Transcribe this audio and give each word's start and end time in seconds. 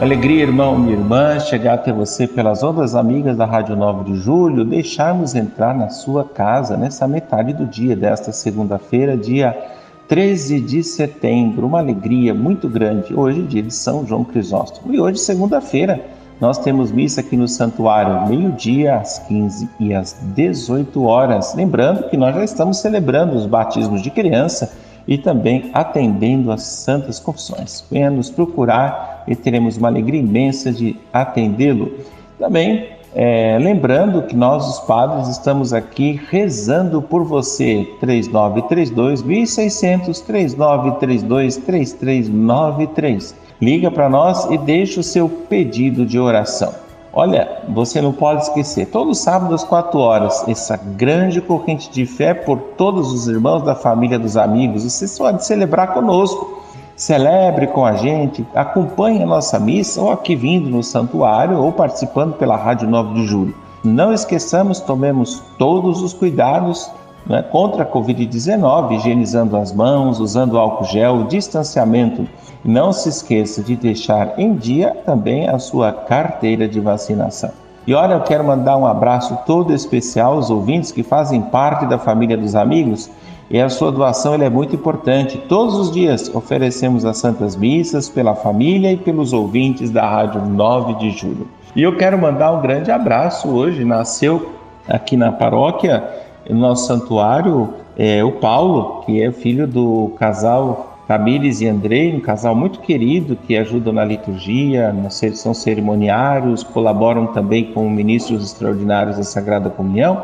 Alegria, 0.00 0.42
irmão, 0.42 0.78
minha 0.78 0.96
irmã, 0.96 1.40
chegar 1.40 1.74
até 1.74 1.92
você 1.92 2.24
pelas 2.28 2.62
ondas 2.62 2.94
amigas 2.94 3.36
da 3.36 3.44
Rádio 3.44 3.74
9 3.74 4.12
de 4.12 4.16
Julho, 4.16 4.64
deixarmos 4.64 5.34
entrar 5.34 5.74
na 5.74 5.88
sua 5.88 6.22
casa 6.22 6.76
nessa 6.76 7.08
metade 7.08 7.52
do 7.52 7.66
dia 7.66 7.96
desta 7.96 8.30
segunda-feira, 8.30 9.16
dia 9.16 9.58
13 10.06 10.60
de 10.60 10.84
setembro. 10.84 11.66
Uma 11.66 11.80
alegria 11.80 12.32
muito 12.32 12.68
grande. 12.68 13.12
Hoje, 13.12 13.42
dia 13.42 13.60
de 13.60 13.74
São 13.74 14.06
João 14.06 14.22
Crisóstomo. 14.22 14.94
E 14.94 15.00
hoje, 15.00 15.18
segunda-feira, 15.18 16.00
nós 16.40 16.58
temos 16.58 16.92
missa 16.92 17.20
aqui 17.20 17.36
no 17.36 17.48
santuário, 17.48 18.28
meio-dia, 18.28 18.98
às 18.98 19.18
15 19.18 19.68
e 19.80 19.92
às 19.92 20.16
18 20.32 21.02
horas. 21.02 21.56
Lembrando 21.56 22.08
que 22.08 22.16
nós 22.16 22.36
já 22.36 22.44
estamos 22.44 22.78
celebrando 22.78 23.34
os 23.34 23.46
batismos 23.46 24.00
de 24.00 24.12
criança 24.12 24.70
e 25.08 25.16
também 25.16 25.70
atendendo 25.72 26.52
às 26.52 26.62
santas 26.62 27.18
confissões. 27.18 27.82
Venha 27.90 28.10
nos 28.10 28.28
procurar 28.28 29.24
e 29.26 29.34
teremos 29.34 29.78
uma 29.78 29.88
alegria 29.88 30.20
imensa 30.20 30.70
de 30.70 30.94
atendê-lo. 31.10 31.90
Também 32.38 32.90
é, 33.14 33.58
lembrando 33.58 34.22
que 34.22 34.36
nós, 34.36 34.68
os 34.68 34.80
padres, 34.80 35.28
estamos 35.28 35.72
aqui 35.72 36.20
rezando 36.30 37.00
por 37.00 37.24
você. 37.24 37.88
3932 38.00 39.22
1600 39.22 40.20
3932 40.20 41.56
3393. 41.56 43.34
Liga 43.60 43.90
para 43.90 44.10
nós 44.10 44.44
e 44.50 44.58
deixa 44.58 45.00
o 45.00 45.02
seu 45.02 45.26
pedido 45.28 46.04
de 46.04 46.18
oração. 46.18 46.87
Olha, 47.12 47.62
você 47.68 48.00
não 48.00 48.12
pode 48.12 48.42
esquecer, 48.42 48.86
todo 48.86 49.14
sábado 49.14 49.54
às 49.54 49.64
4 49.64 49.98
horas, 49.98 50.46
essa 50.46 50.76
grande 50.76 51.40
corrente 51.40 51.90
de 51.90 52.04
fé 52.04 52.34
por 52.34 52.58
todos 52.76 53.12
os 53.12 53.26
irmãos 53.26 53.62
da 53.62 53.74
família 53.74 54.18
dos 54.18 54.36
amigos. 54.36 54.84
Você 54.84 55.06
pode 55.18 55.44
celebrar 55.44 55.94
conosco. 55.94 56.58
Celebre 56.94 57.68
com 57.68 57.86
a 57.86 57.94
gente, 57.94 58.44
acompanhe 58.52 59.22
a 59.22 59.26
nossa 59.26 59.56
missa 59.60 60.02
ou 60.02 60.10
aqui 60.10 60.34
vindo 60.34 60.68
no 60.68 60.82
santuário 60.82 61.56
ou 61.56 61.70
participando 61.70 62.34
pela 62.34 62.56
Rádio 62.56 62.88
9 62.88 63.14
de 63.14 63.24
Julho. 63.24 63.54
Não 63.84 64.12
esqueçamos, 64.12 64.80
tomemos 64.80 65.40
todos 65.56 66.02
os 66.02 66.12
cuidados 66.12 66.90
né, 67.26 67.42
contra 67.42 67.82
a 67.82 67.86
Covid-19, 67.86 68.96
higienizando 68.96 69.56
as 69.56 69.72
mãos, 69.72 70.20
usando 70.20 70.58
álcool 70.58 70.84
gel, 70.84 71.24
distanciamento. 71.24 72.26
Não 72.64 72.92
se 72.92 73.08
esqueça 73.08 73.62
de 73.62 73.76
deixar 73.76 74.38
em 74.38 74.54
dia 74.54 74.96
também 75.04 75.48
a 75.48 75.58
sua 75.58 75.92
carteira 75.92 76.68
de 76.68 76.80
vacinação. 76.80 77.50
E 77.86 77.94
olha, 77.94 78.14
eu 78.14 78.20
quero 78.20 78.44
mandar 78.44 78.76
um 78.76 78.86
abraço 78.86 79.38
todo 79.46 79.72
especial 79.72 80.34
aos 80.34 80.50
ouvintes 80.50 80.92
que 80.92 81.02
fazem 81.02 81.40
parte 81.40 81.86
da 81.86 81.98
família 81.98 82.36
dos 82.36 82.54
amigos 82.54 83.10
e 83.50 83.58
a 83.58 83.70
sua 83.70 83.90
doação 83.90 84.34
é 84.34 84.50
muito 84.50 84.74
importante. 84.74 85.38
Todos 85.48 85.74
os 85.74 85.90
dias 85.90 86.30
oferecemos 86.34 87.06
as 87.06 87.16
Santas 87.16 87.56
Missas 87.56 88.06
pela 88.06 88.34
família 88.34 88.92
e 88.92 88.96
pelos 88.98 89.32
ouvintes 89.32 89.90
da 89.90 90.06
Rádio 90.06 90.42
9 90.44 90.94
de 90.96 91.10
Julho. 91.12 91.48
E 91.74 91.82
eu 91.82 91.96
quero 91.96 92.18
mandar 92.18 92.52
um 92.52 92.60
grande 92.60 92.90
abraço 92.90 93.48
hoje. 93.48 93.86
Nasceu 93.86 94.52
aqui 94.86 95.16
na 95.16 95.32
paróquia 95.32 96.04
no 96.48 96.58
nosso 96.58 96.86
santuário, 96.86 97.74
é, 97.96 98.24
o 98.24 98.32
Paulo, 98.32 99.02
que 99.04 99.22
é 99.22 99.30
filho 99.32 99.66
do 99.66 100.12
casal 100.18 100.98
Tamires 101.08 101.60
e 101.60 101.66
Andrei, 101.66 102.14
um 102.14 102.20
casal 102.20 102.54
muito 102.54 102.80
querido 102.80 103.34
que 103.34 103.56
ajuda 103.56 103.90
na 103.90 104.04
liturgia, 104.04 104.94
são 105.32 105.54
cerimoniários, 105.54 106.62
colaboram 106.62 107.28
também 107.28 107.72
com 107.72 107.88
ministros 107.88 108.44
extraordinários 108.44 109.16
da 109.16 109.22
Sagrada 109.22 109.70
Comunhão. 109.70 110.22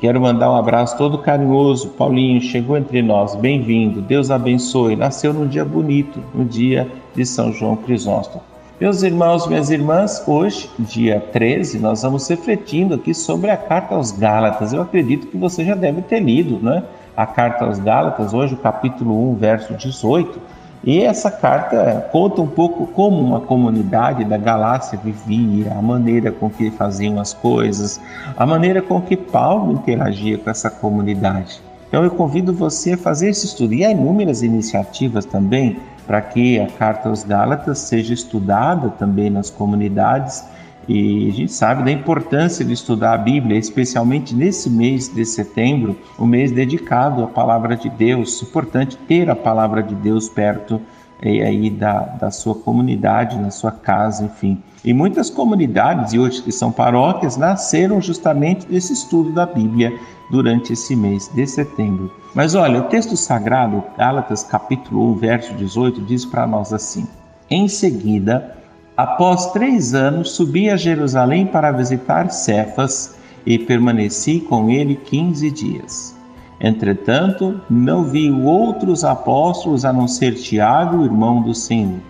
Quero 0.00 0.20
mandar 0.20 0.50
um 0.50 0.56
abraço 0.56 0.98
todo 0.98 1.18
carinhoso. 1.18 1.90
Paulinho 1.90 2.40
chegou 2.40 2.76
entre 2.76 3.00
nós, 3.02 3.34
bem-vindo. 3.34 4.02
Deus 4.02 4.30
abençoe. 4.30 4.94
Nasceu 4.94 5.32
num 5.32 5.46
dia 5.46 5.64
bonito, 5.64 6.20
no 6.34 6.44
dia 6.44 6.86
de 7.14 7.24
São 7.24 7.52
João 7.52 7.76
Crisóstomo. 7.76 8.42
Meus 8.78 9.02
irmãos, 9.02 9.46
minhas 9.46 9.70
irmãs, 9.70 10.22
hoje, 10.26 10.68
dia 10.78 11.18
13, 11.18 11.78
nós 11.78 12.02
vamos 12.02 12.28
refletindo 12.28 12.92
aqui 12.94 13.14
sobre 13.14 13.48
a 13.48 13.56
carta 13.56 13.94
aos 13.94 14.12
Gálatas. 14.12 14.70
Eu 14.74 14.82
acredito 14.82 15.28
que 15.28 15.36
você 15.38 15.64
já 15.64 15.74
deve 15.74 16.02
ter 16.02 16.20
lido, 16.20 16.62
né? 16.62 16.82
A 17.16 17.24
carta 17.24 17.64
aos 17.64 17.78
Gálatas, 17.78 18.34
hoje 18.34 18.52
o 18.52 18.58
capítulo 18.58 19.30
1, 19.32 19.36
verso 19.36 19.72
18. 19.72 20.38
E 20.84 21.02
essa 21.02 21.30
carta 21.30 22.06
conta 22.12 22.42
um 22.42 22.46
pouco 22.46 22.86
como 22.88 23.18
uma 23.18 23.40
comunidade 23.40 24.26
da 24.26 24.36
Galácia 24.36 25.00
vivia, 25.02 25.72
a 25.72 25.80
maneira 25.80 26.30
com 26.30 26.50
que 26.50 26.70
faziam 26.70 27.18
as 27.18 27.32
coisas, 27.32 27.98
a 28.36 28.44
maneira 28.44 28.82
com 28.82 29.00
que 29.00 29.16
Paulo 29.16 29.72
interagia 29.72 30.36
com 30.36 30.50
essa 30.50 30.68
comunidade. 30.68 31.62
Então 31.96 32.04
eu 32.04 32.10
convido 32.10 32.52
você 32.52 32.92
a 32.92 32.98
fazer 32.98 33.30
esse 33.30 33.46
estudo. 33.46 33.72
E 33.72 33.82
há 33.82 33.90
inúmeras 33.90 34.42
iniciativas 34.42 35.24
também 35.24 35.78
para 36.06 36.20
que 36.20 36.60
a 36.60 36.66
Carta 36.66 37.08
aos 37.08 37.24
Gálatas 37.24 37.78
seja 37.78 38.12
estudada 38.12 38.90
também 38.90 39.30
nas 39.30 39.48
comunidades. 39.48 40.44
E 40.86 41.26
a 41.30 41.32
gente 41.32 41.52
sabe 41.52 41.84
da 41.84 41.90
importância 41.90 42.62
de 42.62 42.74
estudar 42.74 43.14
a 43.14 43.16
Bíblia, 43.16 43.58
especialmente 43.58 44.34
nesse 44.34 44.68
mês 44.68 45.08
de 45.08 45.24
setembro, 45.24 45.96
o 46.18 46.24
um 46.24 46.26
mês 46.26 46.52
dedicado 46.52 47.24
à 47.24 47.28
palavra 47.28 47.74
de 47.74 47.88
Deus. 47.88 48.42
É 48.42 48.44
importante 48.44 48.98
ter 49.08 49.30
a 49.30 49.34
palavra 49.34 49.82
de 49.82 49.94
Deus 49.94 50.28
perto 50.28 50.78
e 51.22 51.40
aí 51.42 51.70
da, 51.70 52.00
da 52.00 52.30
sua 52.30 52.54
comunidade, 52.54 53.38
na 53.38 53.50
sua 53.50 53.72
casa, 53.72 54.24
enfim. 54.24 54.62
E 54.84 54.92
muitas 54.92 55.30
comunidades, 55.30 56.12
e 56.12 56.18
hoje 56.18 56.42
que 56.42 56.52
são 56.52 56.70
paróquias, 56.70 57.36
nasceram 57.36 58.00
justamente 58.00 58.66
desse 58.66 58.92
estudo 58.92 59.32
da 59.32 59.46
Bíblia 59.46 59.92
durante 60.30 60.72
esse 60.72 60.94
mês 60.94 61.30
de 61.34 61.46
setembro. 61.46 62.12
Mas 62.34 62.54
olha, 62.54 62.80
o 62.80 62.84
texto 62.84 63.16
sagrado, 63.16 63.82
Gálatas 63.96 64.44
capítulo 64.44 65.12
1, 65.12 65.14
verso 65.16 65.54
18, 65.54 66.02
diz 66.02 66.24
para 66.24 66.46
nós 66.46 66.72
assim: 66.72 67.06
Em 67.50 67.66
seguida, 67.68 68.56
após 68.96 69.52
três 69.52 69.94
anos, 69.94 70.32
subi 70.32 70.70
a 70.70 70.76
Jerusalém 70.76 71.46
para 71.46 71.72
visitar 71.72 72.30
Cefas 72.30 73.16
e 73.44 73.58
permaneci 73.58 74.40
com 74.40 74.68
ele 74.68 74.96
quinze 74.96 75.50
dias. 75.50 76.15
Entretanto, 76.60 77.60
não 77.68 78.04
vi 78.04 78.30
outros 78.30 79.04
apóstolos 79.04 79.84
a 79.84 79.92
não 79.92 80.08
ser 80.08 80.34
Tiago, 80.34 81.04
irmão 81.04 81.42
do 81.42 81.54
Senhor. 81.54 82.00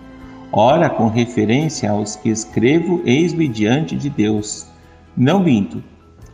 Ora, 0.51 0.89
com 0.89 1.09
referência 1.09 1.91
aos 1.91 2.15
que 2.15 2.29
escrevo, 2.29 3.01
eis-me 3.05 3.47
diante 3.47 3.95
de 3.95 4.09
Deus. 4.09 4.65
Não 5.15 5.41
minto. 5.41 5.83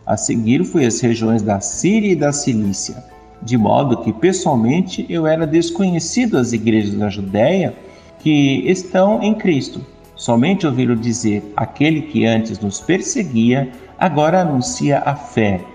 A 0.06 0.16
seguir 0.16 0.64
fui 0.64 0.86
às 0.86 1.00
regiões 1.00 1.42
da 1.42 1.60
Síria 1.60 2.12
e 2.12 2.16
da 2.16 2.32
Cilícia, 2.32 3.04
de 3.42 3.58
modo 3.58 3.98
que 3.98 4.14
pessoalmente 4.14 5.06
eu 5.10 5.26
era 5.26 5.48
desconhecido 5.48 6.38
às 6.38 6.54
igrejas 6.54 6.94
da 6.94 7.10
Judéia 7.10 7.74
que 8.20 8.64
estão 8.70 9.24
em 9.24 9.34
Cristo. 9.34 9.84
Somente 10.16 10.68
ouviram 10.68 10.96
dizer: 10.96 11.52
aquele 11.56 12.04
que 12.04 12.26
antes 12.26 12.60
nos 12.60 12.80
perseguia, 12.80 13.72
agora 13.98 14.42
anuncia 14.42 15.02
a 15.04 15.16
fé 15.16 15.73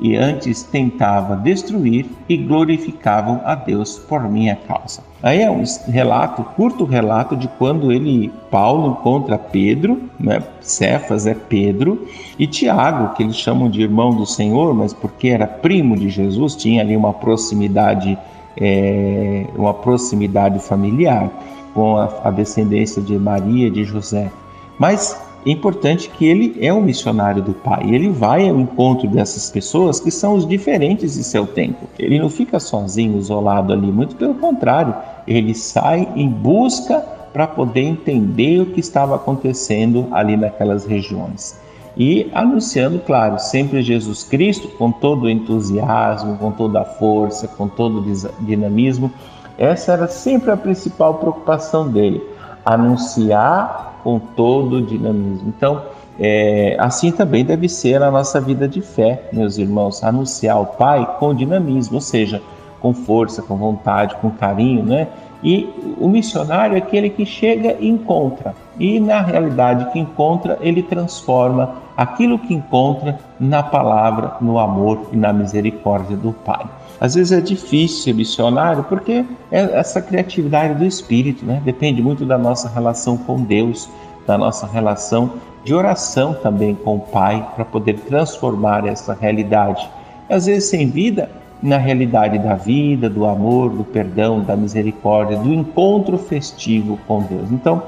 e 0.00 0.16
antes 0.16 0.62
tentava 0.62 1.36
destruir 1.36 2.06
e 2.28 2.36
glorificavam 2.36 3.40
a 3.44 3.54
Deus 3.54 3.98
por 3.98 4.22
minha 4.28 4.56
causa. 4.56 5.02
Aí 5.22 5.42
é 5.42 5.50
um 5.50 5.62
relato, 5.88 6.42
curto 6.56 6.84
relato 6.84 7.36
de 7.36 7.46
quando 7.46 7.92
ele, 7.92 8.32
Paulo, 8.50 8.92
encontra 8.92 9.36
Pedro, 9.36 10.00
né? 10.18 10.42
Cefas 10.62 11.26
é 11.26 11.34
Pedro, 11.34 12.08
e 12.38 12.46
Tiago, 12.46 13.14
que 13.14 13.22
eles 13.22 13.36
chamam 13.36 13.68
de 13.68 13.82
irmão 13.82 14.14
do 14.14 14.24
Senhor, 14.24 14.74
mas 14.74 14.94
porque 14.94 15.28
era 15.28 15.46
primo 15.46 15.94
de 15.96 16.08
Jesus, 16.08 16.56
tinha 16.56 16.80
ali 16.80 16.96
uma 16.96 17.12
proximidade, 17.12 18.18
é, 18.56 19.44
uma 19.54 19.74
proximidade 19.74 20.58
familiar 20.60 21.30
com 21.74 21.96
a, 21.96 22.08
a 22.24 22.30
descendência 22.30 23.02
de 23.02 23.18
Maria 23.18 23.66
e 23.66 23.70
de 23.70 23.84
José. 23.84 24.30
Mas 24.78 25.29
é 25.44 25.50
importante 25.50 26.10
que 26.10 26.26
ele 26.26 26.56
é 26.60 26.72
um 26.72 26.82
missionário 26.82 27.42
do 27.42 27.54
Pai. 27.54 27.82
Ele 27.88 28.10
vai 28.10 28.48
ao 28.48 28.60
encontro 28.60 29.08
dessas 29.08 29.50
pessoas 29.50 29.98
que 29.98 30.10
são 30.10 30.34
os 30.34 30.46
diferentes 30.46 31.14
de 31.14 31.24
seu 31.24 31.46
tempo. 31.46 31.88
Ele 31.98 32.18
não 32.18 32.28
fica 32.28 32.60
sozinho, 32.60 33.18
isolado 33.18 33.72
ali, 33.72 33.90
muito 33.90 34.16
pelo 34.16 34.34
contrário, 34.34 34.94
ele 35.26 35.54
sai 35.54 36.08
em 36.14 36.28
busca 36.28 36.98
para 37.32 37.46
poder 37.46 37.82
entender 37.82 38.60
o 38.60 38.66
que 38.66 38.80
estava 38.80 39.14
acontecendo 39.14 40.08
ali 40.10 40.36
naquelas 40.36 40.84
regiões. 40.84 41.58
E 41.96 42.30
anunciando, 42.34 42.98
claro, 43.00 43.38
sempre 43.38 43.82
Jesus 43.82 44.22
Cristo 44.22 44.68
com 44.68 44.92
todo 44.92 45.24
o 45.24 45.30
entusiasmo, 45.30 46.36
com 46.36 46.50
toda 46.50 46.82
a 46.82 46.84
força, 46.84 47.48
com 47.48 47.66
todo 47.66 48.00
o 48.00 48.44
dinamismo. 48.44 49.10
Essa 49.56 49.92
era 49.92 50.08
sempre 50.08 50.50
a 50.50 50.56
principal 50.56 51.14
preocupação 51.14 51.88
dele, 51.88 52.22
anunciar 52.64 53.89
com 54.02 54.18
todo 54.18 54.76
o 54.76 54.82
dinamismo. 54.82 55.52
Então, 55.56 55.82
É, 56.22 56.76
assim 56.78 57.10
também 57.10 57.42
deve 57.46 57.66
ser 57.66 58.02
a 58.02 58.10
nossa 58.10 58.38
vida 58.42 58.68
de 58.68 58.82
fé, 58.82 59.22
meus 59.32 59.56
irmãos, 59.56 60.04
anunciar 60.04 60.60
o 60.60 60.66
Pai 60.66 61.16
com 61.18 61.34
dinamismo, 61.34 61.94
ou 61.94 62.00
seja, 62.02 62.42
com 62.78 62.92
força, 62.92 63.40
com 63.40 63.56
vontade, 63.56 64.14
com 64.16 64.28
carinho, 64.28 64.84
né? 64.84 65.08
E 65.42 65.66
o 65.98 66.06
missionário 66.08 66.74
é 66.74 66.78
aquele 66.78 67.08
que 67.08 67.24
chega 67.24 67.74
e 67.80 67.88
encontra. 67.88 68.54
E 68.78 69.00
na 69.00 69.22
realidade 69.22 69.90
que 69.92 69.98
encontra, 69.98 70.58
ele 70.60 70.82
transforma 70.82 71.76
aquilo 71.96 72.38
que 72.38 72.52
encontra 72.52 73.18
na 73.38 73.62
palavra, 73.62 74.32
no 74.42 74.58
amor 74.58 75.08
e 75.12 75.16
na 75.16 75.32
misericórdia 75.32 76.18
do 76.18 76.32
Pai. 76.32 76.66
Às 77.00 77.14
vezes 77.14 77.32
é 77.32 77.40
difícil 77.40 78.02
ser 78.02 78.12
missionário 78.12 78.84
porque 78.84 79.24
é 79.50 79.60
essa 79.78 80.02
criatividade 80.02 80.74
do 80.74 80.84
espírito, 80.84 81.46
né? 81.46 81.62
Depende 81.64 82.02
muito 82.02 82.26
da 82.26 82.36
nossa 82.36 82.68
relação 82.68 83.16
com 83.16 83.42
Deus, 83.42 83.88
da 84.26 84.36
nossa 84.36 84.66
relação 84.66 85.32
de 85.64 85.72
oração 85.72 86.34
também 86.34 86.74
com 86.74 86.96
o 86.96 87.00
Pai 87.00 87.48
para 87.54 87.64
poder 87.64 87.98
transformar 88.00 88.86
essa 88.86 89.14
realidade. 89.14 89.88
Às 90.28 90.44
vezes 90.44 90.68
sem 90.68 90.90
vida, 90.90 91.30
na 91.62 91.78
realidade 91.78 92.38
da 92.38 92.54
vida, 92.54 93.08
do 93.08 93.24
amor, 93.24 93.70
do 93.70 93.84
perdão, 93.84 94.40
da 94.40 94.54
misericórdia, 94.54 95.38
do 95.38 95.52
encontro 95.52 96.18
festivo 96.18 96.98
com 97.06 97.22
Deus. 97.22 97.50
Então, 97.50 97.82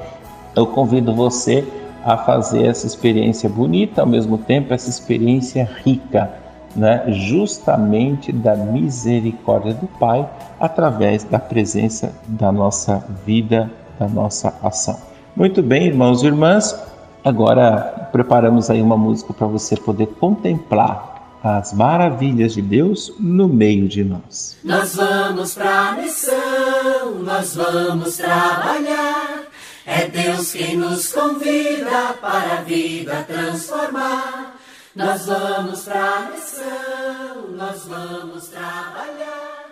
eu 0.57 0.67
convido 0.67 1.15
você 1.15 1.67
a 2.05 2.17
fazer 2.17 2.65
essa 2.65 2.87
experiência 2.87 3.49
bonita, 3.49 4.01
ao 4.01 4.07
mesmo 4.07 4.39
tempo 4.39 4.73
essa 4.73 4.91
experiência 4.91 5.69
rica 5.85 6.42
né, 6.75 7.05
justamente 7.09 8.33
da 8.33 8.57
misericórdia 8.57 9.75
do 9.75 9.87
Pai 9.87 10.29
através 10.59 11.25
da 11.25 11.39
presença 11.39 12.13
da 12.27 12.51
nossa 12.51 13.05
vida, 13.27 13.71
da 13.99 14.09
nossa 14.09 14.55
ação. 14.63 14.99
Muito 15.35 15.63
bem, 15.63 15.87
irmãos 15.87 16.23
e 16.23 16.27
irmãs, 16.27 16.79
agora 17.25 18.09
preparamos 18.13 18.71
aí 18.71 18.83
uma 18.83 18.97
música 18.97 19.33
para 19.33 19.47
você 19.47 19.77
poder 19.77 20.07
contemplar 20.07 21.13
as 21.43 21.73
maravilhas 21.73 22.55
de 22.55 22.63
Deus 22.63 23.13
no 23.19 23.49
meio 23.49 23.89
de 23.89 24.05
nós. 24.05 24.57
Nós 24.63 24.95
vamos 24.95 25.55
para 25.55 25.89
a 25.89 25.93
missão, 25.93 27.15
nós 27.21 27.57
vamos 27.57 28.17
trabalhar. 28.17 29.43
É 29.85 30.07
Deus 30.07 30.53
quem 30.53 30.77
nos 30.77 31.13
convida 31.13 32.15
para 32.21 32.59
a 32.59 32.63
vida 32.63 33.25
transformar. 33.27 34.52
Nós 34.95 35.25
vamos 35.25 35.85
para 35.85 36.05
a 36.05 36.31
missão, 36.33 37.49
nós 37.57 37.87
vamos 37.87 38.49
trabalhar. 38.49 39.65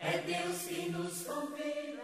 É 0.00 0.18
Deus 0.18 0.62
quem 0.68 0.90
nos 0.90 1.22
convida. 1.22 2.02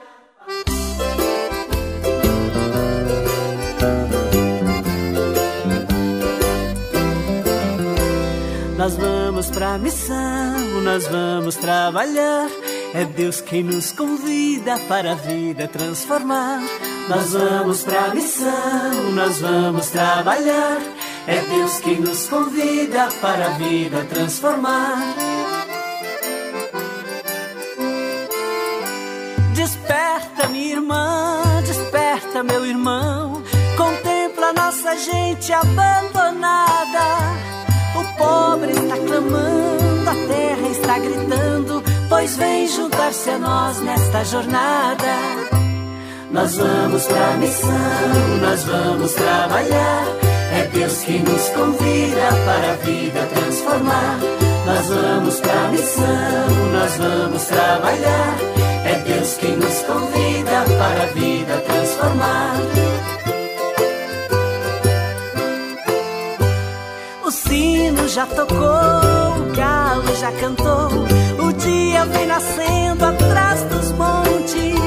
Nós 8.79 8.97
vamos 8.97 9.51
pra 9.51 9.77
missão, 9.77 10.81
nós 10.85 11.09
vamos 11.09 11.57
trabalhar. 11.57 12.49
É 12.95 13.05
Deus 13.05 13.41
quem 13.41 13.65
nos 13.65 13.91
convida 13.91 14.79
para 14.87 15.13
a 15.13 15.17
vida 15.17 15.67
transformar. 15.67 16.61
Nós 17.09 17.33
vamos 17.33 17.83
pra 17.83 18.15
missão, 18.15 19.11
nós 19.13 19.41
vamos 19.41 19.89
trabalhar. 19.89 21.00
É 21.27 21.41
Deus 21.43 21.79
quem 21.81 22.01
nos 22.01 22.29
convida 22.29 23.09
para 23.21 23.47
a 23.47 23.51
vida 23.51 24.07
transformar. 24.09 24.99
Desperta, 29.55 30.49
minha 30.49 30.73
irmã, 30.73 31.43
desperta, 31.67 32.43
meu 32.43 32.65
irmão. 32.67 33.43
Contempla 33.77 34.53
nossa 34.53 34.97
gente 34.97 35.53
abandonada. 35.53 37.01
O 37.95 38.17
pobre 38.17 38.73
está 38.73 38.97
clamando, 38.97 40.11
a 40.11 40.15
terra 40.27 40.69
está 40.69 40.99
gritando. 40.99 41.83
Pois 42.09 42.37
vem 42.37 42.67
juntar-se 42.67 43.31
a 43.31 43.39
nós 43.39 43.79
nesta 43.81 44.25
jornada. 44.25 45.41
Nós 46.31 46.57
vamos 46.57 47.05
pra 47.05 47.37
missão, 47.37 48.39
nós 48.41 48.65
vamos 48.65 49.13
trabalhar. 49.13 50.30
É 50.53 50.69
Deus 50.73 50.99
que 50.99 51.19
nos 51.19 51.49
convida 51.51 52.29
para 52.45 52.73
a 52.73 52.77
vida 52.85 53.29
transformar. 53.33 54.19
Nós 54.67 54.87
vamos 54.87 55.41
para 55.41 55.65
a 55.65 55.69
missão, 55.69 56.49
nós 56.73 56.97
vamos 56.97 57.43
trabalhar. 57.45 58.37
É 58.85 58.95
Deus 59.07 59.35
quem 59.35 59.57
nos 59.57 59.81
convida 59.83 60.65
para 60.79 61.03
a 61.03 61.07
vida 61.07 61.57
transformar. 61.67 62.57
O 67.25 67.31
sino 67.31 68.09
já 68.09 68.27
tocou, 68.27 68.57
o 68.59 69.55
galo 69.55 70.17
já 70.17 70.33
cantou. 70.33 70.89
O 71.47 71.53
dia 71.53 72.05
vem 72.07 72.27
nascendo 72.27 73.05
atrás 73.05 73.63
dos 73.63 73.93
montes. 73.93 74.81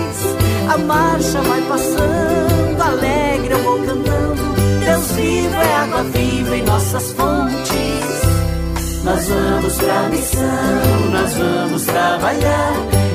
A 0.74 0.78
marcha 0.78 1.42
vai 1.42 1.62
passando, 1.62 2.82
alegre 2.82 3.54
eu 3.54 3.64
vou 3.64 3.80
cantando. 3.80 4.63
Deus 4.86 5.12
vivo 5.14 5.56
é 5.56 5.76
água 5.76 6.04
viva 6.04 6.58
em 6.58 6.64
nossas 6.64 7.12
fontes. 7.14 8.04
Nós 9.04 9.28
vamos 9.28 9.78
pra 9.78 10.10
missão, 10.10 11.10
nós 11.12 11.34
vamos 11.36 11.84
trabalhar. 11.84 12.74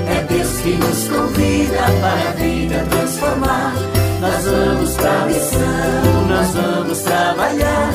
É 0.08 0.22
Deus 0.32 0.60
que 0.62 0.72
nos 0.72 1.08
convida 1.08 1.82
para 2.00 2.28
a 2.28 2.32
vida 2.32 2.86
transformar. 2.90 3.74
Nós 4.20 4.44
vamos 4.44 4.94
pra 4.94 5.26
missão, 5.26 6.26
nós 6.28 6.54
vamos 6.54 6.98
trabalhar. 7.00 7.90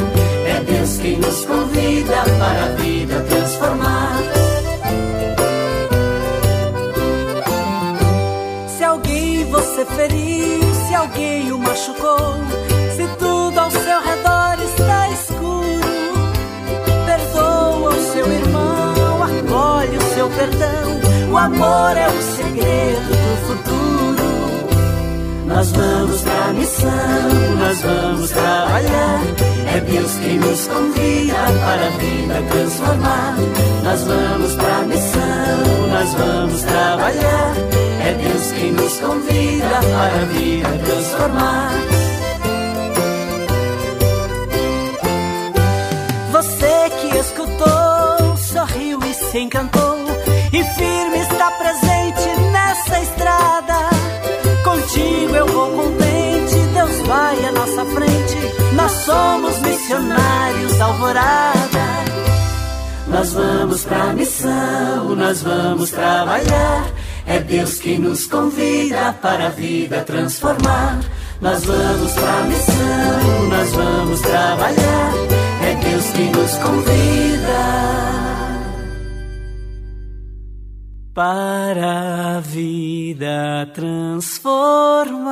É 0.45 0.63
Deus 0.71 0.97
que 0.97 1.15
nos 1.15 1.45
convida 1.45 2.23
para 2.37 2.65
a 2.65 2.75
vida 2.75 3.25
transformar. 3.27 4.19
Se 8.77 8.83
alguém 8.83 9.45
você 9.45 9.85
feriu, 9.85 10.61
se 10.87 10.93
alguém 10.93 11.51
o 11.51 11.57
machucou 11.57 12.37
seu 20.23 20.29
perdão. 20.29 21.01
O 21.31 21.37
amor 21.37 21.97
é 21.97 22.07
o 22.07 22.21
segredo 22.21 23.09
do 23.09 23.37
futuro. 23.47 24.23
Nós 25.47 25.71
vamos 25.71 26.21
pra 26.21 26.53
missão, 26.53 27.29
nós 27.59 27.81
vamos 27.81 28.29
trabalhar. 28.31 29.21
É 29.75 29.79
Deus 29.81 30.13
quem 30.15 30.39
nos 30.39 30.67
convida 30.67 31.33
para 31.33 31.87
a 31.87 31.89
vida 31.89 32.41
transformar. 32.49 33.35
Nós 33.83 34.03
vamos 34.03 34.53
pra 34.55 34.79
missão, 34.83 35.57
nós 35.91 36.13
vamos 36.13 36.61
trabalhar. 36.61 37.53
É 38.05 38.13
Deus 38.13 38.51
quem 38.51 38.71
nos 38.71 38.99
convida 38.99 39.81
para 39.81 40.21
a 40.21 40.25
vida 40.25 40.69
transformar. 40.85 41.73
escutou, 47.23 48.37
sorriu 48.37 48.99
e 49.03 49.13
se 49.13 49.39
encantou. 49.39 50.02
Somos 59.13 59.59
missionários 59.59 60.75
da 60.77 60.85
alvorada. 60.85 61.83
Nós 63.07 63.33
vamos 63.33 63.85
pra 63.85 64.13
missão, 64.13 65.15
nós 65.15 65.43
vamos 65.43 65.91
trabalhar. 65.91 66.91
É 67.25 67.39
Deus 67.39 67.77
quem 67.79 67.99
nos 67.99 68.25
convida 68.25 69.13
para 69.21 69.47
a 69.47 69.49
vida 69.49 70.01
transformar. 70.01 70.99
Nós 71.39 71.63
vamos 71.63 72.11
pra 72.13 72.43
missão, 72.43 73.47
nós 73.49 73.71
vamos 73.73 74.21
trabalhar. 74.21 75.13
É 75.61 75.75
Deus 75.75 76.05
quem 76.11 76.31
nos 76.31 76.55
convida 76.57 77.93
para 81.13 82.37
a 82.37 82.39
vida 82.39 83.69
transformar. 83.73 85.23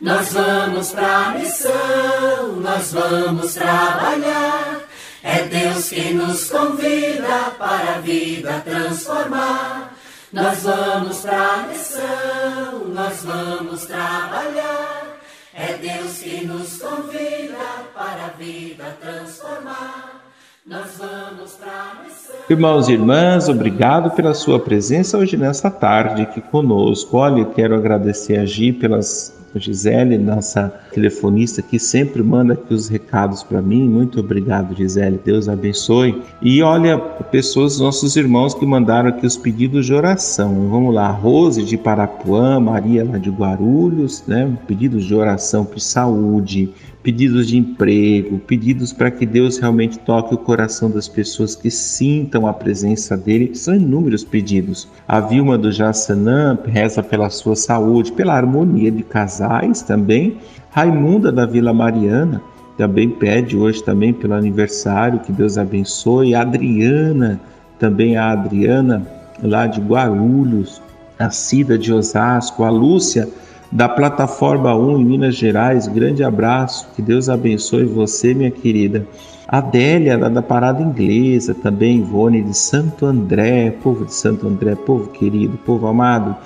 Nós 0.00 0.32
vamos 0.32 0.92
pra 0.92 1.34
missão, 1.38 2.56
nós 2.56 2.90
vamos 2.90 3.52
trabalhar. 3.52 4.80
É 5.22 5.42
Deus 5.42 5.90
quem 5.90 6.14
nos 6.14 6.48
convida 6.48 7.50
para 7.58 7.96
a 7.96 8.00
vida 8.00 8.62
transformar. 8.64 9.94
Nós 10.32 10.62
vamos 10.62 11.18
pra 11.18 11.66
missão, 11.68 12.88
nós 12.94 13.22
vamos 13.22 13.84
trabalhar. 13.84 15.18
É 15.52 15.74
Deus 15.74 16.16
que 16.16 16.46
nos 16.46 16.80
convida 16.80 17.58
para 17.94 18.24
a 18.24 18.38
vida 18.38 18.96
transformar. 19.02 20.22
Nós 20.66 20.96
vamos 20.96 21.52
pra 21.52 22.02
missão. 22.02 22.36
Irmãos 22.48 22.88
e 22.88 22.92
irmãs, 22.92 23.50
obrigado 23.50 24.12
pela 24.12 24.32
sua 24.32 24.58
presença 24.58 25.18
hoje 25.18 25.36
nesta 25.36 25.70
tarde 25.70 26.22
aqui 26.22 26.40
conosco. 26.40 27.18
Olha, 27.18 27.40
eu 27.40 27.50
quero 27.50 27.74
agradecer 27.74 28.38
a 28.38 28.46
Gi 28.46 28.72
pelas 28.72 29.39
Gisele, 29.58 30.16
nossa 30.18 30.72
telefonista 30.90 31.62
que 31.62 31.78
sempre 31.78 32.22
manda 32.22 32.54
aqui 32.54 32.74
os 32.74 32.88
recados 32.88 33.42
para 33.42 33.62
mim. 33.62 33.88
Muito 33.88 34.20
obrigado, 34.20 34.74
Gisele. 34.74 35.20
Deus 35.24 35.48
abençoe. 35.48 36.20
E 36.42 36.62
olha, 36.62 36.98
pessoas, 36.98 37.78
nossos 37.78 38.16
irmãos 38.16 38.54
que 38.54 38.66
mandaram 38.66 39.08
aqui 39.08 39.26
os 39.26 39.36
pedidos 39.36 39.86
de 39.86 39.94
oração. 39.94 40.68
Vamos 40.68 40.94
lá, 40.94 41.10
Rose 41.10 41.62
de 41.62 41.76
Parapuã, 41.76 42.60
Maria 42.60 43.04
lá 43.04 43.18
de 43.18 43.30
Guarulhos, 43.30 44.24
né? 44.26 44.56
Pedidos 44.66 45.04
de 45.04 45.14
oração 45.14 45.64
por 45.64 45.80
saúde, 45.80 46.70
pedidos 47.02 47.48
de 47.48 47.56
emprego, 47.56 48.38
pedidos 48.38 48.92
para 48.92 49.10
que 49.10 49.24
Deus 49.24 49.58
realmente 49.58 49.98
toque 49.98 50.34
o 50.34 50.38
coração 50.38 50.90
das 50.90 51.08
pessoas 51.08 51.54
que 51.54 51.70
sintam 51.70 52.46
a 52.46 52.52
presença 52.52 53.16
dele. 53.16 53.54
São 53.54 53.74
inúmeros 53.74 54.24
pedidos. 54.24 54.88
A 55.08 55.20
Vilma 55.20 55.56
do 55.56 55.72
Jassanã 55.72 56.58
reza 56.66 57.02
pela 57.02 57.30
sua 57.30 57.56
saúde, 57.56 58.12
pela 58.12 58.34
harmonia 58.34 58.90
de 58.90 59.02
casais 59.02 59.82
também. 59.82 60.36
Raimunda 60.70 61.32
da 61.32 61.46
Vila 61.46 61.72
Mariana 61.72 62.42
também 62.76 63.10
pede 63.10 63.56
hoje 63.56 63.82
também 63.82 64.12
pelo 64.12 64.32
aniversário, 64.32 65.20
que 65.20 65.32
Deus 65.32 65.58
abençoe. 65.58 66.34
A 66.34 66.40
Adriana, 66.40 67.38
também 67.78 68.16
a 68.16 68.30
Adriana 68.30 69.06
lá 69.42 69.66
de 69.66 69.80
Guarulhos, 69.80 70.80
a 71.18 71.28
Cida 71.30 71.76
de 71.76 71.92
Osasco, 71.92 72.64
a 72.64 72.70
Lúcia 72.70 73.28
da 73.70 73.88
Plataforma 73.88 74.74
1 74.74 74.98
em 74.98 75.04
Minas 75.04 75.34
Gerais. 75.34 75.86
Grande 75.88 76.24
abraço, 76.24 76.88
que 76.96 77.02
Deus 77.02 77.28
abençoe 77.28 77.84
você, 77.84 78.32
minha 78.32 78.50
querida. 78.50 79.06
Adélia, 79.46 80.16
lá 80.16 80.28
da 80.28 80.40
Parada 80.40 80.80
Inglesa, 80.80 81.54
também 81.54 81.98
Ivone 81.98 82.40
de 82.40 82.56
Santo 82.56 83.04
André, 83.04 83.70
povo 83.82 84.04
de 84.04 84.14
Santo 84.14 84.46
André, 84.46 84.74
povo 84.74 85.08
querido, 85.08 85.58
povo 85.58 85.86
amado. 85.86 86.36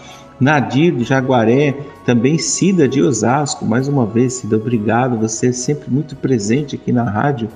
Nadir 0.40 0.94
de 0.94 1.04
Jaguaré, 1.04 1.74
também 2.04 2.38
Cida 2.38 2.88
de 2.88 3.00
Osasco, 3.00 3.64
mais 3.64 3.88
uma 3.88 4.04
vez, 4.04 4.34
Cida, 4.34 4.56
obrigado, 4.56 5.18
você 5.18 5.48
é 5.48 5.52
sempre 5.52 5.90
muito 5.90 6.16
presente 6.16 6.74
aqui 6.74 6.92
na 6.92 7.04
rádio. 7.04 7.48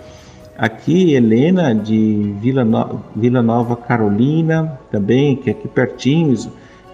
Aqui, 0.57 1.15
Helena 1.15 1.75
de 1.75 2.35
Vila, 2.41 2.65
no... 2.65 3.01
Vila 3.15 3.43
Nova 3.43 3.77
Carolina, 3.77 4.79
também, 4.91 5.37
que 5.37 5.51
é 5.51 5.53
aqui 5.53 5.69
pertinho, 5.69 6.35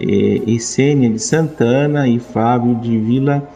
e 0.00 0.58
Sênia 0.58 1.08
de 1.08 1.18
Santana 1.18 2.08
e 2.08 2.18
Fábio 2.18 2.74
de 2.76 2.98
Vila 2.98 3.48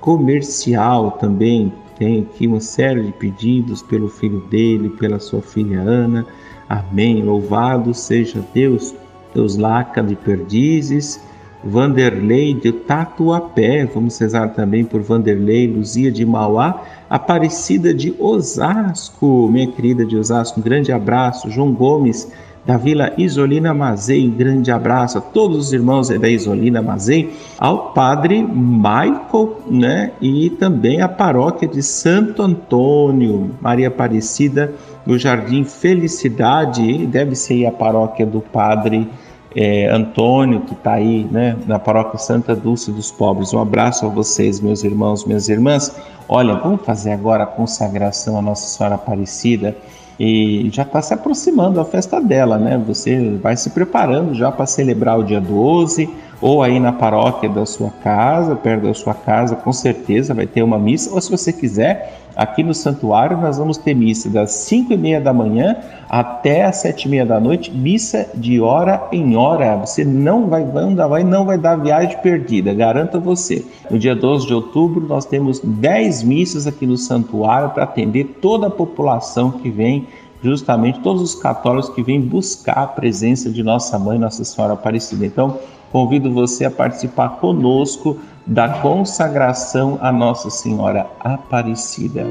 Comercial 0.00 1.12
também. 1.12 1.72
Tem 1.98 2.22
aqui 2.22 2.46
uma 2.46 2.60
série 2.60 3.02
de 3.02 3.12
pedidos 3.12 3.82
pelo 3.82 4.08
filho 4.08 4.40
dele, 4.50 4.88
pela 4.88 5.20
sua 5.20 5.42
filha 5.42 5.80
Ana. 5.80 6.26
Amém. 6.68 7.22
Louvado 7.22 7.92
seja 7.92 8.42
Deus, 8.54 8.94
Deus 9.34 9.56
Laca 9.56 10.02
de 10.02 10.16
Perdizes, 10.16 11.20
Vanderlei 11.64 12.54
de 12.54 12.72
Tatuapé, 12.72 13.84
vamos 13.84 14.18
rezar 14.18 14.48
também 14.48 14.84
por 14.84 15.00
Vanderlei, 15.00 15.66
Luzia 15.66 16.10
de 16.10 16.24
Mauá, 16.24 16.82
Aparecida 17.08 17.94
de 17.94 18.14
Osasco, 18.18 19.48
minha 19.50 19.66
querida 19.66 20.04
de 20.04 20.16
Osasco, 20.16 20.60
um 20.60 20.62
grande 20.62 20.92
abraço, 20.92 21.50
João 21.50 21.72
Gomes 21.72 22.30
da 22.64 22.76
Vila 22.76 23.12
Isolina 23.18 23.74
Mazei. 23.74 24.28
Grande 24.28 24.70
abraço 24.70 25.18
a 25.18 25.20
todos 25.20 25.56
os 25.58 25.72
irmãos 25.72 26.08
da 26.08 26.28
Isolina 26.28 26.80
Mazei, 26.80 27.32
ao 27.58 27.92
Padre 27.92 28.42
Michael, 28.42 29.58
né? 29.68 30.12
E 30.20 30.50
também 30.50 31.00
a 31.00 31.08
paróquia 31.08 31.66
de 31.66 31.82
Santo 31.82 32.42
Antônio, 32.42 33.50
Maria 33.60 33.88
Aparecida, 33.88 34.72
no 35.04 35.18
Jardim 35.18 35.64
Felicidade, 35.64 37.06
deve 37.06 37.34
ser 37.34 37.66
a 37.66 37.72
paróquia 37.72 38.24
do 38.24 38.40
Padre 38.40 39.08
é, 39.54 39.88
Antônio, 39.90 40.60
que 40.60 40.74
está 40.74 40.92
aí, 40.92 41.26
né, 41.30 41.56
na 41.66 41.78
paróquia 41.78 42.18
Santa 42.18 42.54
Dulce 42.54 42.90
dos 42.90 43.10
Pobres. 43.10 43.52
Um 43.52 43.60
abraço 43.60 44.06
a 44.06 44.08
vocês, 44.08 44.60
meus 44.60 44.84
irmãos, 44.84 45.24
minhas 45.24 45.48
irmãs. 45.48 45.94
Olha, 46.28 46.54
vamos 46.54 46.84
fazer 46.84 47.12
agora 47.12 47.44
a 47.44 47.46
consagração 47.46 48.38
à 48.38 48.42
Nossa 48.42 48.66
Senhora 48.66 48.94
Aparecida 48.94 49.76
e 50.18 50.68
já 50.72 50.82
está 50.82 51.02
se 51.02 51.12
aproximando 51.12 51.80
a 51.80 51.84
festa 51.84 52.20
dela, 52.20 52.58
né? 52.58 52.80
Você 52.86 53.36
vai 53.42 53.56
se 53.56 53.70
preparando 53.70 54.34
já 54.34 54.52
para 54.52 54.66
celebrar 54.66 55.18
o 55.18 55.24
dia 55.24 55.40
12, 55.40 56.08
ou 56.42 56.60
aí 56.60 56.80
na 56.80 56.92
paróquia 56.92 57.48
da 57.48 57.64
sua 57.64 57.90
casa, 58.02 58.56
perto 58.56 58.82
da 58.82 58.92
sua 58.92 59.14
casa, 59.14 59.54
com 59.54 59.72
certeza 59.72 60.34
vai 60.34 60.46
ter 60.46 60.62
uma 60.62 60.76
missa, 60.76 61.14
ou 61.14 61.20
se 61.20 61.30
você 61.30 61.52
quiser, 61.52 62.18
aqui 62.34 62.64
no 62.64 62.74
santuário 62.74 63.38
nós 63.38 63.58
vamos 63.58 63.78
ter 63.78 63.94
missa 63.94 64.28
das 64.28 64.50
5 64.50 64.92
e 64.92 64.96
meia 64.96 65.20
da 65.20 65.32
manhã 65.32 65.76
até 66.08 66.64
as 66.64 66.76
7 66.78 67.04
e 67.04 67.08
meia 67.08 67.24
da 67.24 67.38
noite, 67.38 67.70
missa 67.70 68.28
de 68.34 68.60
hora 68.60 69.08
em 69.12 69.36
hora. 69.36 69.76
Você 69.76 70.04
não 70.04 70.48
vai, 70.48 70.64
não 70.64 70.96
vai, 70.96 71.22
não 71.22 71.46
vai 71.46 71.56
dar 71.56 71.76
viagem 71.76 72.18
perdida, 72.18 72.74
garanto 72.74 73.20
você. 73.20 73.64
No 73.88 73.98
dia 73.98 74.14
12 74.14 74.46
de 74.46 74.52
outubro 74.52 75.06
nós 75.06 75.24
temos 75.24 75.60
10 75.60 76.24
missas 76.24 76.66
aqui 76.66 76.86
no 76.86 76.96
santuário 76.96 77.70
para 77.70 77.84
atender 77.84 78.24
toda 78.42 78.66
a 78.66 78.70
população 78.70 79.52
que 79.52 79.70
vem 79.70 80.08
justamente 80.42 81.00
todos 81.00 81.22
os 81.22 81.34
católicos 81.34 81.90
que 81.90 82.02
vêm 82.02 82.20
buscar 82.20 82.78
a 82.78 82.86
presença 82.86 83.50
de 83.50 83.62
Nossa 83.62 83.98
Mãe, 83.98 84.18
Nossa 84.18 84.44
Senhora 84.44 84.74
Aparecida. 84.74 85.24
Então, 85.24 85.58
convido 85.90 86.32
você 86.32 86.64
a 86.64 86.70
participar 86.70 87.36
conosco 87.40 88.18
da 88.46 88.68
consagração 88.68 89.98
a 90.00 90.10
Nossa 90.10 90.50
Senhora 90.50 91.06
Aparecida. 91.20 92.26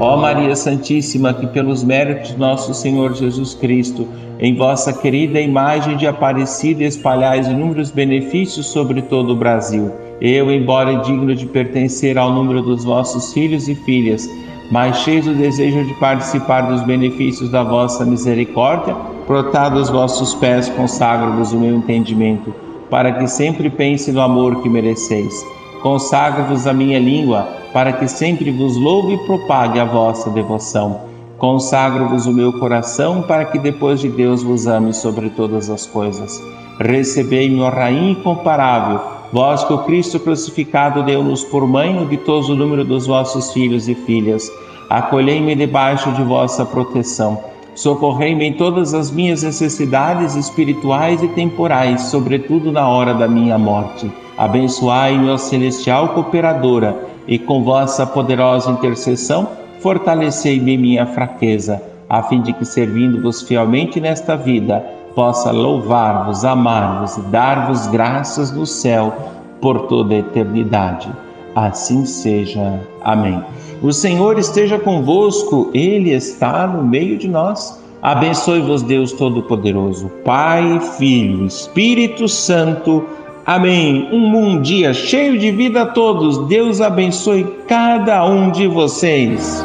Ó 0.00 0.16
Maria 0.16 0.54
Santíssima, 0.54 1.34
que 1.34 1.46
pelos 1.48 1.82
méritos 1.82 2.30
de 2.30 2.38
nosso 2.38 2.72
Senhor 2.72 3.14
Jesus 3.14 3.52
Cristo, 3.54 4.06
em 4.38 4.54
vossa 4.54 4.92
querida 4.92 5.40
imagem 5.40 5.96
de 5.96 6.06
Aparecida 6.06 6.84
espalhais 6.84 7.48
inúmeros 7.48 7.90
benefícios 7.90 8.66
sobre 8.66 9.02
todo 9.02 9.32
o 9.32 9.36
Brasil. 9.36 9.90
Eu, 10.20 10.52
embora 10.52 11.02
digno 11.02 11.34
de 11.34 11.46
pertencer 11.46 12.16
ao 12.16 12.32
número 12.32 12.62
dos 12.62 12.84
vossos 12.84 13.32
filhos 13.32 13.68
e 13.68 13.74
filhas, 13.74 14.28
mas 14.70 14.98
cheios 14.98 15.24
do 15.24 15.34
desejo 15.34 15.84
de 15.84 15.94
participar 15.94 16.62
dos 16.62 16.82
benefícios 16.82 17.50
da 17.50 17.62
vossa 17.62 18.04
misericórdia, 18.04 18.94
brotado 19.26 19.80
os 19.80 19.88
vossos 19.88 20.34
pés, 20.34 20.68
consagro-vos 20.68 21.52
o 21.52 21.58
meu 21.58 21.76
entendimento, 21.76 22.54
para 22.90 23.12
que 23.12 23.26
sempre 23.26 23.70
pense 23.70 24.12
no 24.12 24.20
amor 24.20 24.62
que 24.62 24.68
mereceis. 24.68 25.44
Consagro-vos 25.82 26.66
a 26.66 26.72
minha 26.72 26.98
língua, 26.98 27.48
para 27.72 27.92
que 27.92 28.08
sempre 28.08 28.50
vos 28.50 28.76
louve 28.76 29.14
e 29.14 29.26
propague 29.26 29.78
a 29.78 29.84
vossa 29.84 30.28
devoção. 30.30 31.00
Consagro-vos 31.38 32.26
o 32.26 32.32
meu 32.32 32.52
coração, 32.52 33.22
para 33.22 33.44
que 33.44 33.58
depois 33.58 34.00
de 34.00 34.08
Deus 34.08 34.42
vos 34.42 34.66
ame 34.66 34.92
sobre 34.92 35.30
todas 35.30 35.70
as 35.70 35.86
coisas. 35.86 36.42
Recebei-me, 36.80 37.60
ó 37.60 37.68
Rainha 37.68 38.12
incomparável, 38.12 39.17
vós 39.32 39.64
que 39.64 39.72
o 39.72 39.78
Cristo 39.84 40.18
crucificado 40.18 41.02
deu-nos 41.02 41.44
por 41.44 41.66
mãe 41.66 42.02
o 42.02 42.06
ditoso 42.06 42.54
número 42.54 42.84
dos 42.84 43.06
vossos 43.06 43.52
filhos 43.52 43.88
e 43.88 43.94
filhas. 43.94 44.50
Acolhei-me 44.88 45.54
debaixo 45.54 46.10
de 46.12 46.22
vossa 46.22 46.64
proteção 46.64 47.38
Socorrei-me 47.78 48.44
em 48.44 48.52
todas 48.54 48.92
as 48.92 49.08
minhas 49.08 49.44
necessidades 49.44 50.34
espirituais 50.34 51.22
e 51.22 51.28
temporais, 51.28 52.02
sobretudo 52.10 52.72
na 52.72 52.88
hora 52.88 53.14
da 53.14 53.28
minha 53.28 53.56
morte. 53.56 54.10
Abençoai-me, 54.36 55.30
ó 55.30 55.38
celestial 55.38 56.08
cooperadora, 56.08 56.96
e 57.28 57.38
com 57.38 57.62
vossa 57.62 58.04
poderosa 58.04 58.72
intercessão, 58.72 59.48
fortalecei-me 59.78 60.76
minha 60.76 61.06
fraqueza, 61.06 61.80
a 62.10 62.20
fim 62.20 62.42
de 62.42 62.52
que, 62.52 62.64
servindo-vos 62.64 63.42
fielmente 63.42 64.00
nesta 64.00 64.36
vida, 64.36 64.84
possa 65.18 65.50
louvar-vos, 65.50 66.44
amar-vos 66.44 67.16
e 67.16 67.22
dar-vos 67.22 67.88
graças 67.88 68.52
no 68.52 68.64
céu 68.64 69.12
por 69.60 69.88
toda 69.88 70.14
a 70.14 70.18
eternidade. 70.18 71.10
Assim 71.56 72.06
seja. 72.06 72.80
Amém. 73.02 73.42
O 73.82 73.92
Senhor 73.92 74.38
esteja 74.38 74.78
convosco, 74.78 75.72
Ele 75.74 76.12
está 76.12 76.68
no 76.68 76.84
meio 76.84 77.18
de 77.18 77.26
nós. 77.26 77.82
Abençoe-vos, 78.00 78.80
Deus 78.82 79.10
Todo-Poderoso, 79.10 80.08
Pai, 80.24 80.78
Filho, 80.96 81.44
Espírito 81.46 82.28
Santo. 82.28 83.04
Amém. 83.44 84.08
Um 84.12 84.30
bom 84.30 84.60
dia 84.60 84.94
cheio 84.94 85.36
de 85.36 85.50
vida 85.50 85.82
a 85.82 85.86
todos. 85.86 86.46
Deus 86.46 86.80
abençoe 86.80 87.44
cada 87.66 88.24
um 88.24 88.52
de 88.52 88.68
vocês. 88.68 89.64